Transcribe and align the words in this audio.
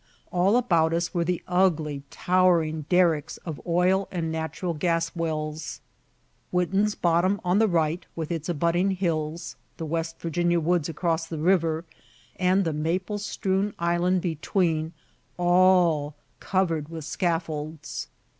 All 0.31 0.57
about 0.57 0.93
us 0.95 1.13
were 1.13 1.23
the 1.23 1.43
ugly, 1.47 2.01
towering 2.09 2.85
derricks 2.89 3.37
of 3.45 3.61
oil 3.67 4.07
and 4.11 4.31
natural 4.31 4.73
gas 4.73 5.15
wells 5.15 5.79
Witten's 6.51 6.95
Bottom 6.95 7.39
on 7.45 7.59
the 7.59 7.67
right, 7.67 8.03
with 8.15 8.31
its 8.31 8.49
abutting 8.49 8.89
hills; 8.95 9.57
the 9.77 9.85
West 9.85 10.19
Virginia 10.19 10.59
woods 10.59 10.89
across 10.89 11.27
the 11.27 11.37
river, 11.37 11.85
and 12.37 12.65
the 12.65 12.73
maple 12.73 13.19
strewn 13.19 13.75
island 13.77 14.21
between, 14.23 14.91
all 15.37 16.15
covered 16.39 16.89
with 16.89 17.05
scaffolds. 17.05 18.07